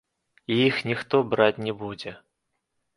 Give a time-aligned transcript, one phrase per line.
[0.55, 2.19] І іх ніхто браць не будзе.